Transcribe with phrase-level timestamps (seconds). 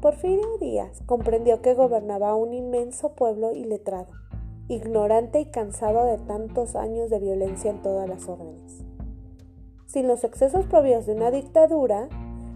[0.00, 4.12] Porfirio Díaz comprendió que gobernaba un inmenso pueblo iletrado,
[4.68, 8.84] ignorante y cansado de tantos años de violencia en todas las órdenes.
[9.86, 12.08] Sin los excesos propios de una dictadura,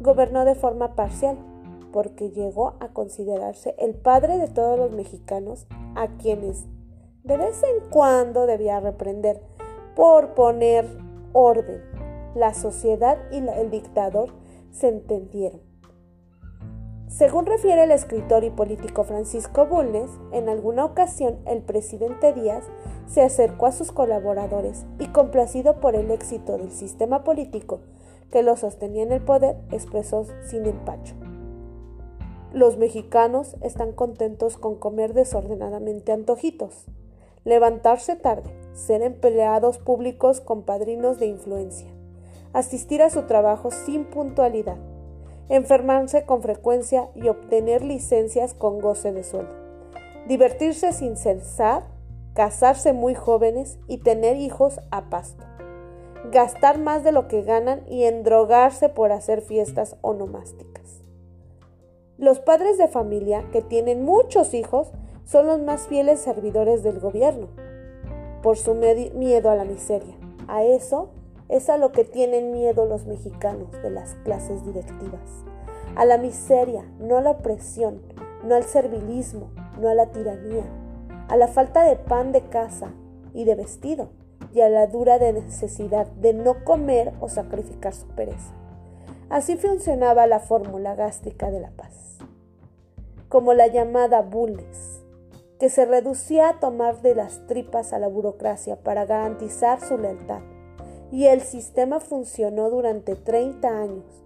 [0.00, 1.36] gobernó de forma parcial,
[1.92, 5.66] porque llegó a considerarse el padre de todos los mexicanos
[5.96, 6.66] a quienes
[7.24, 9.42] de vez en cuando debía reprender
[9.96, 10.86] por poner
[11.32, 11.82] orden.
[12.36, 14.28] La sociedad y el dictador
[14.70, 15.73] se entendieron.
[17.16, 22.64] Según refiere el escritor y político Francisco Bulnes, en alguna ocasión el presidente Díaz
[23.06, 27.78] se acercó a sus colaboradores y complacido por el éxito del sistema político
[28.32, 31.14] que lo sostenía en el poder, expresó sin empacho.
[32.52, 36.86] Los mexicanos están contentos con comer desordenadamente antojitos,
[37.44, 41.86] levantarse tarde, ser empleados públicos con padrinos de influencia,
[42.52, 44.78] asistir a su trabajo sin puntualidad,
[45.48, 49.52] enfermarse con frecuencia y obtener licencias con goce de sueldo,
[50.26, 51.84] divertirse sin cesar,
[52.34, 55.44] casarse muy jóvenes y tener hijos a pasto,
[56.32, 61.02] gastar más de lo que ganan y endrogarse por hacer fiestas onomásticas.
[62.16, 64.92] Los padres de familia que tienen muchos hijos
[65.24, 67.48] son los más fieles servidores del gobierno,
[68.42, 70.14] por su miedo a la miseria.
[70.48, 71.08] A eso
[71.54, 75.44] es a lo que tienen miedo los mexicanos de las clases directivas.
[75.94, 78.02] A la miseria, no a la opresión,
[78.42, 80.64] no al servilismo, no a la tiranía,
[81.28, 82.90] a la falta de pan de casa
[83.32, 84.08] y de vestido,
[84.52, 88.52] y a la dura de necesidad de no comer o sacrificar su pereza.
[89.30, 92.18] Así funcionaba la fórmula gástrica de la paz,
[93.28, 95.04] como la llamada Bulnes,
[95.60, 100.42] que se reducía a tomar de las tripas a la burocracia para garantizar su lealtad
[101.14, 104.24] y el sistema funcionó durante 30 años.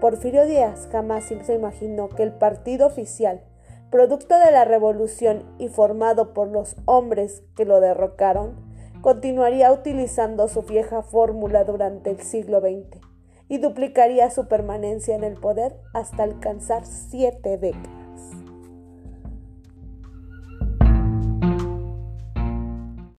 [0.00, 3.42] Porfirio Díaz jamás se imaginó que el partido oficial,
[3.90, 8.56] producto de la revolución y formado por los hombres que lo derrocaron,
[9.02, 13.02] continuaría utilizando su vieja fórmula durante el siglo XX
[13.50, 18.03] y duplicaría su permanencia en el poder hasta alcanzar siete décadas.